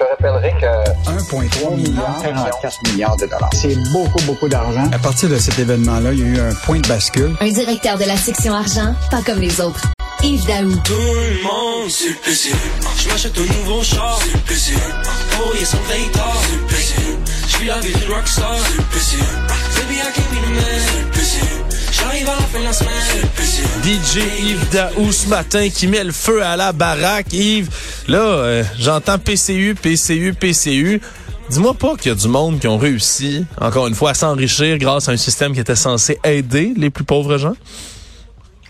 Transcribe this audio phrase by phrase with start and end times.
[0.00, 3.50] te rappellerai que 1,3 milliard, 44 milliards de dollars.
[3.52, 4.88] C'est beaucoup, beaucoup d'argent.
[4.92, 7.36] À partir de cet événement-là, il y a eu un point de bascule.
[7.40, 9.86] Un directeur de la section argent, pas comme les autres.
[10.22, 10.74] Yves Daou.
[10.84, 12.50] Tout le monde sur le PC.
[12.98, 14.72] Je m'achète un nouveau char sur le PC.
[14.72, 15.78] Yeah, son
[16.12, 16.39] tard
[17.60, 19.16] suis la vie du rockstar sur le PC.
[19.76, 21.40] Baby, I can't be the man sur le PC.
[21.92, 23.62] J'arrive à la fin de la semaine sur le PC.
[23.84, 27.32] DJ Yves Daou ce matin qui met le feu à la baraque.
[27.32, 27.68] Yves,
[28.08, 31.02] là, euh, j'entends PCU, PCU, PCU.
[31.50, 34.78] Dis-moi pas qu'il y a du monde qui ont réussi, encore une fois, à s'enrichir
[34.78, 37.56] grâce à un système qui était censé aider les plus pauvres gens.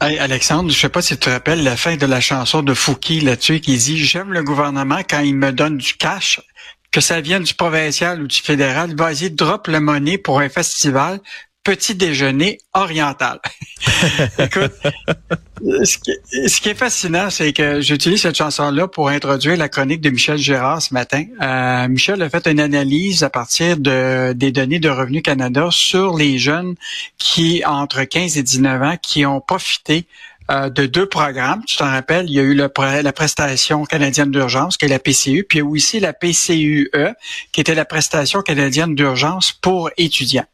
[0.00, 2.72] Hey Alexandre, je sais pas si tu te rappelles la fin de la chanson de
[2.72, 6.40] Fouki là-dessus qui dit j'aime le gouvernement quand il me donne du cash,
[6.90, 11.20] que ça vienne du provincial ou du fédéral, vas-y drop le monnaie pour un festival,
[11.62, 13.38] petit déjeuner oriental.
[14.38, 14.72] Écoute,
[15.62, 15.98] ce
[16.60, 20.80] qui, est fascinant, c'est que j'utilise cette chanson-là pour introduire la chronique de Michel Gérard
[20.80, 21.24] ce matin.
[21.40, 26.16] Euh, Michel a fait une analyse à partir de, des données de Revenu Canada sur
[26.16, 26.74] les jeunes
[27.18, 30.06] qui, entre 15 et 19 ans, qui ont profité
[30.50, 31.62] euh, de deux programmes.
[31.66, 32.70] Tu t'en rappelles, il y a eu le,
[33.02, 36.90] la prestation canadienne d'urgence, qui est la PCU, puis il y a aussi la PCUE,
[37.52, 40.46] qui était la prestation canadienne d'urgence pour étudiants.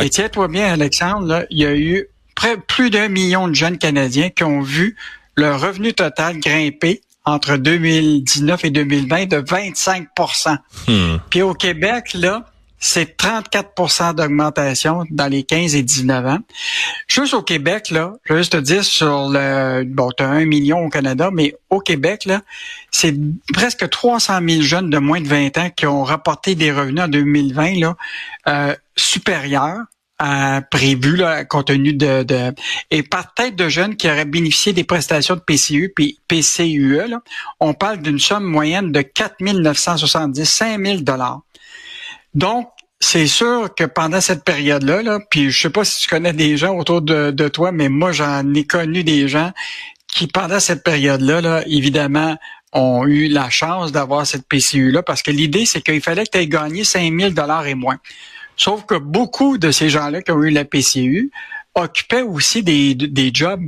[0.00, 3.78] Et tiens-toi bien, Alexandre, là, il y a eu près, plus d'un million de jeunes
[3.78, 4.96] Canadiens qui ont vu
[5.36, 11.18] leur revenu total grimper entre 2019 et 2020 de 25% hmm.
[11.28, 12.46] Puis au Québec, là,
[12.78, 16.38] c'est 34% d'augmentation dans les 15 et 19 ans.
[17.08, 20.44] Juste au Québec, là, je veux juste te dire sur le, bon, tu as un
[20.44, 22.42] million au Canada, mais au Québec, là,
[22.90, 23.14] c'est
[23.52, 27.08] presque 300 000 jeunes de moins de 20 ans qui ont rapporté des revenus en
[27.08, 27.96] 2020, là,
[28.48, 29.84] euh, supérieurs
[30.18, 32.52] à prévu là, compte tenu de, de
[32.90, 37.20] et par tête de jeunes qui auraient bénéficié des prestations de PCU puis PCUE, là,
[37.60, 41.42] on parle d'une somme moyenne de 4 970, 5 000 dollars.
[42.36, 42.68] Donc,
[43.00, 46.58] c'est sûr que pendant cette période-là, là, puis je sais pas si tu connais des
[46.58, 49.52] gens autour de, toi, mais moi j'en ai connu des gens
[50.06, 52.36] qui pendant cette période-là, là, évidemment,
[52.74, 56.38] ont eu la chance d'avoir cette PCU-là, parce que l'idée, c'est qu'il fallait que tu
[56.38, 57.96] aies gagné 5 000 dollars et moins.
[58.58, 61.30] Sauf que beaucoup de ces gens-là qui ont eu la PCU
[61.74, 63.62] occupaient aussi des jobs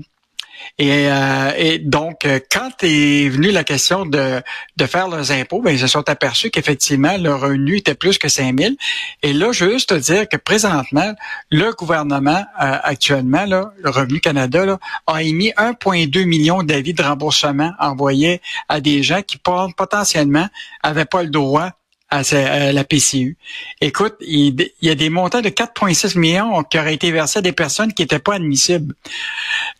[0.78, 4.40] et, euh, et donc, euh, quand est venue la question de,
[4.76, 8.28] de faire leurs impôts, ben, ils se sont aperçus qu'effectivement, leur revenu était plus que
[8.28, 8.74] 5 000.
[9.22, 11.12] Et là, je veux juste te dire que présentement,
[11.50, 18.40] le gouvernement, euh, actuellement, le Revenu Canada, a émis 1,2 million d'avis de remboursement envoyés
[18.68, 20.48] à des gens qui potentiellement
[20.82, 21.70] avaient pas le droit
[22.10, 23.36] à, la PCU.
[23.80, 27.52] Écoute, il, y a des montants de 4,6 millions qui auraient été versés à des
[27.52, 28.94] personnes qui n'étaient pas admissibles.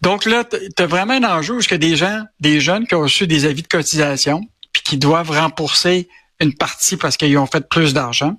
[0.02, 3.02] Donc là, tu as vraiment un enjeu parce que des gens, des jeunes qui ont
[3.02, 6.08] reçu des avis de cotisation, puis qui doivent rembourser
[6.40, 8.36] une partie parce qu'ils ont fait plus d'argent.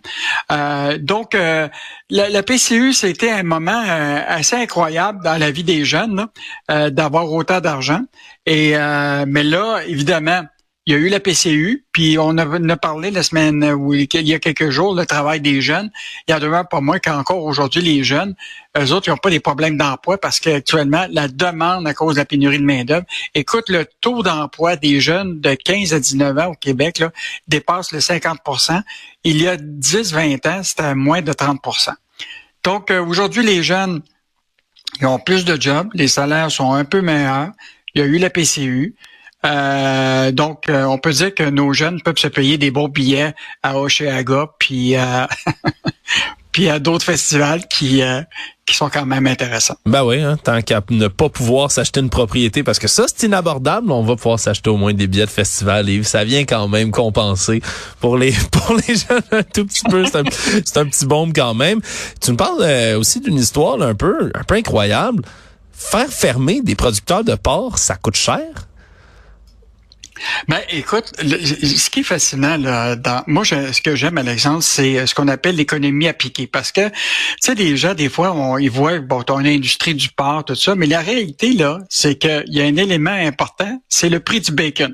[0.52, 1.68] Euh, donc, euh,
[2.10, 6.28] la, PCU, c'était un moment euh, assez incroyable dans la vie des jeunes
[6.70, 8.02] d'avoir autant d'argent.
[8.46, 8.72] Et
[9.28, 10.44] mais là, évidemment,
[10.90, 14.34] il y a eu la PCU, puis on a, parlé la semaine où il y
[14.34, 15.92] a quelques jours, le travail des jeunes.
[16.28, 18.34] Il y a demeure pas moins qu'encore aujourd'hui, les jeunes,
[18.76, 22.22] eux autres, ils n'ont pas des problèmes d'emploi parce qu'actuellement, la demande à cause de
[22.22, 23.06] la pénurie de main-d'œuvre,
[23.36, 27.12] écoute, le taux d'emploi des jeunes de 15 à 19 ans au Québec là,
[27.48, 28.82] dépasse le 50%
[29.26, 31.92] Il y a 10-20 ans, c'était moins de 30%
[32.64, 34.02] Donc, euh, aujourd'hui, les jeunes,
[35.02, 37.52] ils ont plus de jobs, les salaires sont un peu meilleurs.
[37.94, 38.96] Il y a eu la PCU.
[39.46, 43.34] Euh, donc, euh, on peut dire que nos jeunes peuvent se payer des beaux billets
[43.64, 45.26] à Oshéaga, puis euh,
[46.52, 48.02] puis à d'autres festivals qui
[48.66, 49.78] qui sont quand même intéressants.
[49.86, 53.28] Ben oui, hein, tant qu'à ne pas pouvoir s'acheter une propriété, parce que ça, c'est
[53.28, 55.90] inabordable, on va pouvoir s'acheter au moins des billets de festival.
[55.90, 57.62] Et ça vient quand même compenser
[58.02, 60.04] pour les pour les jeunes un tout petit peu.
[60.06, 61.80] C'est un, un, petit bombe quand même.
[62.20, 65.24] Tu me parles aussi d'une histoire un peu un peu incroyable.
[65.72, 68.44] Faire fermer des producteurs de porc, ça coûte cher?
[70.48, 75.06] Ben, écoute, ce qui est fascinant là, dans moi, ce que j'aime, Alexandre, c'est euh,
[75.06, 76.96] ce qu'on appelle l'économie appliquée, parce que tu
[77.42, 80.76] sais, les gens des fois, on, ils voient bon, ton industrie du porc, tout ça,
[80.76, 84.52] mais la réalité là, c'est qu'il y a un élément important, c'est le prix du
[84.52, 84.94] bacon.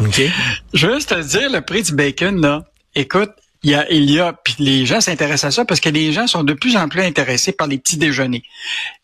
[0.00, 0.30] Okay.
[0.74, 2.64] Je veux juste te dire, le prix du bacon là,
[2.94, 3.30] écoute,
[3.64, 6.12] il y a, il y a, puis les gens s'intéressent à ça parce que les
[6.12, 8.42] gens sont de plus en plus intéressés par les petits déjeuners.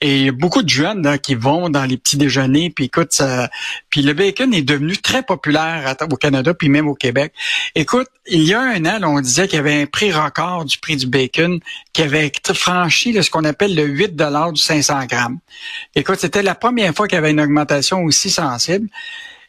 [0.00, 3.12] Et il y a beaucoup de jeunes qui vont dans les petits déjeuners, puis écoute,
[3.12, 3.48] ça,
[3.88, 7.32] puis le bacon est devenu très populaire au Canada, puis même au Québec.
[7.76, 10.78] Écoute, il y a un an, on disait qu'il y avait un prix record du
[10.78, 11.60] prix du bacon
[11.92, 15.38] qui avait franchi ce qu'on appelle le 8 du 500 grammes.
[15.94, 18.88] Écoute, c'était la première fois qu'il y avait une augmentation aussi sensible.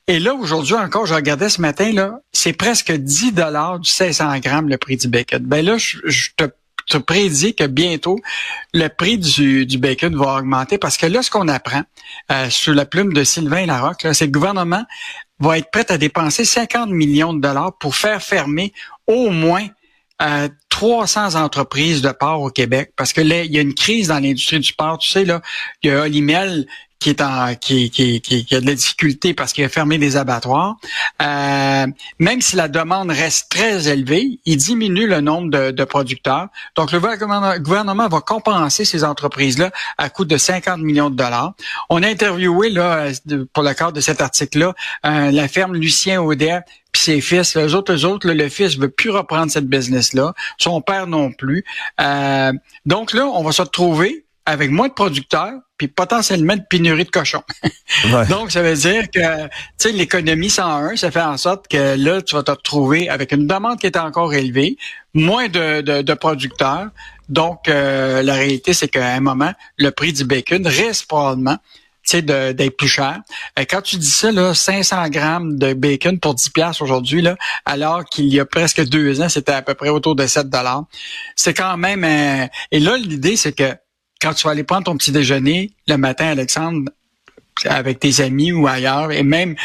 [0.10, 4.40] Et là, aujourd'hui encore, je regardais ce matin, là, c'est presque 10 dollars du 500
[4.40, 5.44] grammes le prix du bacon.
[5.44, 6.46] Ben là, je, te
[6.90, 8.18] te prédis que bientôt,
[8.74, 11.84] le prix du, du, bacon va augmenter parce que là, ce qu'on apprend
[12.32, 14.84] euh, sous la plume de Sylvain Larocque, c'est que le gouvernement
[15.38, 18.74] va être prêt à dépenser 50 millions de dollars pour faire fermer
[19.06, 19.68] au moins
[20.24, 24.08] euh, 300 entreprises de porc au Québec parce que là, il y a une crise
[24.08, 24.98] dans l'industrie du porc.
[24.98, 25.42] Tu sais, là,
[25.84, 26.66] il y a Olimel
[27.00, 30.18] qui est en qui, qui, qui, a de la difficulté parce qu'il a fermé des
[30.18, 30.76] abattoirs.
[31.22, 31.88] Euh,
[32.20, 36.48] même si la demande reste très élevée, il diminue le nombre de, de producteurs.
[36.76, 37.00] Donc le
[37.60, 41.54] gouvernement va compenser ces entreprises-là à coût de 50 millions de dollars.
[41.90, 43.08] On a interviewé là
[43.54, 44.74] pour le cadre de cet article-là
[45.06, 46.62] euh, la ferme Lucien Audet
[46.92, 51.06] puis ses fils, les autres, autres, le fils veut plus reprendre cette business-là, son père
[51.06, 51.64] non plus.
[52.02, 52.52] Euh,
[52.86, 57.12] donc là, on va se retrouver avec moins de producteurs, puis potentiellement de pénurie de
[57.12, 57.44] cochons.
[58.30, 62.20] Donc, ça veut dire que tu sais, l'économie 101, ça fait en sorte que là,
[62.24, 64.76] tu vas te retrouver avec une demande qui est encore élevée,
[65.14, 66.88] moins de, de, producteurs.
[67.30, 71.58] Donc, euh, la réalité, c'est qu'à un moment, le prix du bacon reste probablement
[72.12, 73.20] d'être plus cher.
[73.56, 77.36] Et quand tu dis ça, là, 500 grammes de bacon pour 10 piastres aujourd'hui, là,
[77.66, 80.86] alors qu'il y a presque deux ans, c'était à peu près autour de 7 dollars.
[81.36, 82.04] C'est quand même...
[82.04, 83.76] et là, l'idée, c'est que
[84.22, 86.92] quand tu vas aller prendre ton petit déjeuner le matin, Alexandre,
[87.66, 89.56] avec tes amis ou ailleurs, et même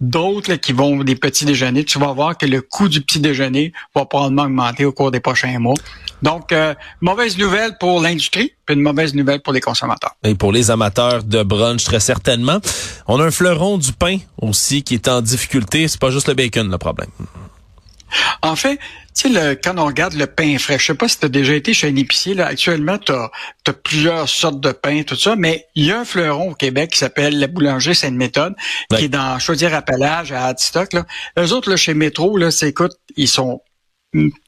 [0.00, 3.72] d'autres qui vont des petits déjeuners, tu vas voir que le coût du petit déjeuner
[3.94, 5.76] va probablement augmenter au cours des prochains mois.
[6.22, 10.14] Donc, euh, mauvaise nouvelle pour l'industrie, puis une mauvaise nouvelle pour les consommateurs.
[10.24, 12.60] Et pour les amateurs de brunch, très certainement.
[13.06, 15.88] On a un fleuron du pain aussi qui est en difficulté.
[15.88, 17.10] C'est pas juste le bacon le problème.
[18.42, 18.78] En fait,
[19.14, 21.54] tu sais, quand on regarde le pain frais, je sais pas si tu as déjà
[21.54, 23.30] été chez un épicier, là, actuellement, tu as,
[23.84, 26.98] plusieurs sortes de pain, tout ça, mais il y a un fleuron au Québec qui
[26.98, 28.54] s'appelle la boulangerie Sainte-Méthode,
[28.90, 30.92] qui est dans Chaudière-Appellage, à Hadstock.
[30.92, 31.06] Là.
[31.38, 33.60] Eux autres, là, chez Métro, là, c'est, écoute, ils sont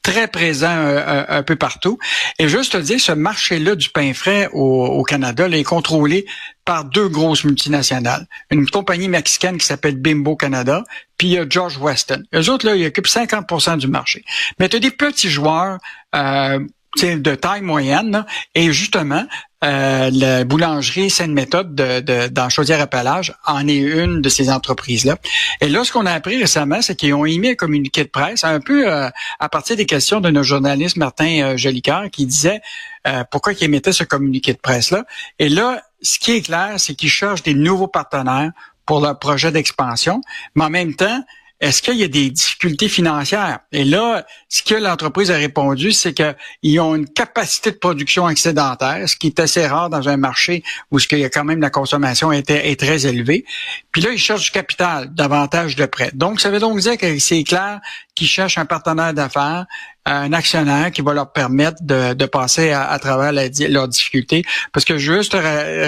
[0.03, 1.97] très présent euh, un, peu partout.
[2.39, 6.25] Et juste te dire, ce marché-là du pain frais au, Canada là, est contrôlé
[6.65, 8.27] par deux grosses multinationales.
[8.51, 10.83] Une compagnie mexicaine qui s'appelle Bimbo Canada,
[11.17, 12.23] puis il y a George Weston.
[12.33, 14.23] Eux autres, là, ils occupent 50% du marché.
[14.59, 15.77] Mais tu as des petits joueurs
[16.15, 16.59] euh,
[17.01, 18.25] de taille moyenne.
[18.53, 19.25] et justement,
[19.63, 25.17] euh, la boulangerie Sainte-Méthode de, de, dans Chaudière-Appellage en est une de ces entreprises-là.
[25.61, 28.43] Et là, ce qu'on a appris récemment, c'est qu'ils ont émis un communiqué de presse
[28.43, 29.09] un peu euh,
[29.39, 32.61] à partir des questions de notre journaliste Martin euh, qui disait
[33.07, 35.05] euh, pourquoi ils émettaient ce communiqué de presse-là.
[35.39, 38.51] Et là, ce qui est clair, c'est qu'ils cherchent des nouveaux partenaires
[38.85, 40.21] pour leur projet d'expansion,
[40.53, 41.23] mais en même temps,
[41.61, 43.59] est-ce qu'il y a des difficultés financières?
[43.71, 49.07] Et là, ce que l'entreprise a répondu, c'est qu'ils ont une capacité de production excédentaire,
[49.07, 51.61] ce qui est assez rare dans un marché où ce qu'il y a quand même
[51.61, 53.45] la consommation est, très élevée.
[53.93, 56.11] Puis là, ils cherchent du capital, davantage de prêts.
[56.13, 57.79] Donc, ça veut donc dire que c'est clair
[58.15, 59.65] qu'ils cherchent un partenaire d'affaires,
[60.05, 64.43] un actionnaire qui va leur permettre de, passer à, travers leurs difficultés.
[64.73, 65.37] Parce que je veux juste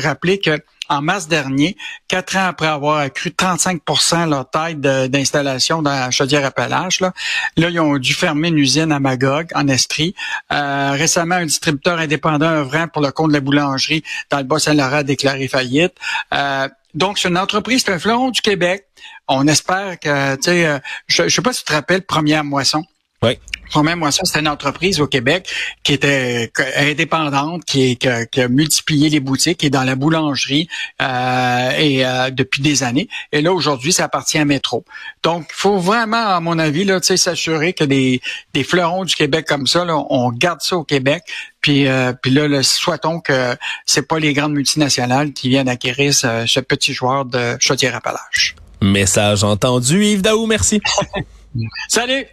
[0.02, 6.12] rappeler que en mars dernier, quatre ans après avoir accru 35% leur taille d'installation dans
[6.12, 7.02] Chaudière-Appalaches.
[7.02, 7.14] Là,
[7.58, 10.16] là, ils ont dû fermer une usine à Magog, en Estrie.
[10.52, 14.98] Euh, récemment, un distributeur indépendant œuvrant pour le compte de la boulangerie dans le Bas-Saint-Laurent
[14.98, 15.94] a déclaré faillite.
[16.34, 18.86] Euh, donc, c'est une entreprise, c'est un fleuron du Québec.
[19.28, 22.44] On espère que, tu sais, euh, je ne sais pas si tu te rappelles, Première
[22.44, 22.84] Moisson.
[23.24, 23.40] Oui.
[23.76, 25.50] Même Moisson, c'était une entreprise au Québec
[25.84, 30.68] qui était indépendante, qui, qui, qui, a multiplié les boutiques, qui est dans la boulangerie
[31.02, 33.08] euh, et euh, depuis des années.
[33.32, 34.84] Et là, aujourd'hui, ça appartient à Métro.
[35.22, 38.22] Donc, il faut vraiment, à mon avis, là, s'assurer que des,
[38.54, 41.24] des fleurons du Québec comme ça, là, on garde ça au Québec.
[41.62, 43.56] Puis, euh, puis là, là, souhaitons que
[43.86, 48.56] c'est pas les grandes multinationales qui viennent acquérir ce, ce petit joueur de Chaudière-Appalaches.
[48.82, 50.04] Message entendu.
[50.04, 50.80] Yves Daou, merci.
[51.88, 52.26] Salut!